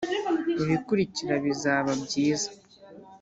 ibikurikira 0.63 1.33
bizaba 1.45 1.91
byiza 2.03 2.49